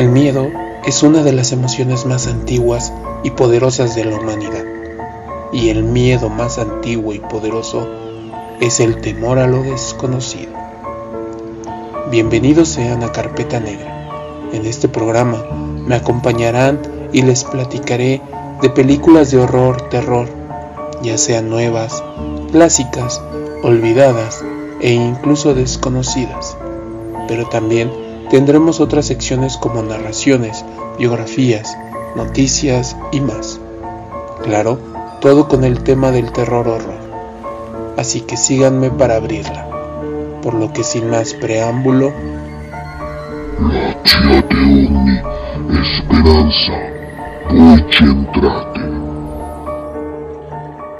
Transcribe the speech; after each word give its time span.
El 0.00 0.08
miedo 0.08 0.50
es 0.86 1.02
una 1.02 1.22
de 1.22 1.34
las 1.34 1.52
emociones 1.52 2.06
más 2.06 2.26
antiguas 2.26 2.90
y 3.22 3.32
poderosas 3.32 3.94
de 3.94 4.06
la 4.06 4.16
humanidad. 4.16 4.64
Y 5.52 5.68
el 5.68 5.84
miedo 5.84 6.30
más 6.30 6.56
antiguo 6.56 7.12
y 7.12 7.18
poderoso 7.18 7.86
es 8.60 8.80
el 8.80 9.02
temor 9.02 9.38
a 9.38 9.46
lo 9.46 9.62
desconocido. 9.62 10.52
Bienvenidos 12.10 12.70
sean 12.70 13.02
a 13.02 13.12
Carpeta 13.12 13.60
Negra. 13.60 14.08
En 14.54 14.64
este 14.64 14.88
programa 14.88 15.44
me 15.86 15.96
acompañarán 15.96 16.80
y 17.12 17.20
les 17.20 17.44
platicaré 17.44 18.22
de 18.62 18.70
películas 18.70 19.30
de 19.30 19.36
horror, 19.36 19.90
terror, 19.90 20.30
ya 21.02 21.18
sean 21.18 21.50
nuevas, 21.50 22.02
clásicas, 22.52 23.20
olvidadas 23.62 24.42
e 24.80 24.94
incluso 24.94 25.52
desconocidas. 25.52 26.56
Pero 27.28 27.50
también 27.50 28.09
Tendremos 28.30 28.80
otras 28.80 29.06
secciones 29.06 29.56
como 29.56 29.82
narraciones, 29.82 30.64
biografías, 30.98 31.76
noticias 32.14 32.96
y 33.10 33.20
más. 33.20 33.60
Claro, 34.44 34.78
todo 35.20 35.48
con 35.48 35.64
el 35.64 35.82
tema 35.82 36.12
del 36.12 36.30
terror 36.30 36.68
horror. 36.68 37.00
Así 37.96 38.20
que 38.20 38.36
síganme 38.36 38.90
para 38.90 39.16
abrirla. 39.16 39.66
Por 40.42 40.54
lo 40.54 40.72
que 40.72 40.84
sin 40.84 41.10
más 41.10 41.34
preámbulo... 41.34 42.12
Esperanza. 45.82 46.72